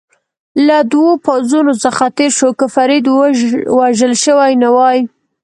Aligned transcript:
له 0.67 0.77
دوو 0.91 1.09
پوځونو 1.25 1.73
څخه 1.83 2.03
تېر 2.17 2.31
شو، 2.37 2.49
که 2.59 2.65
فرید 2.75 3.05
وژل 3.77 4.13
شوی 4.23 4.51
نه 4.63 4.69
وای. 4.75 4.99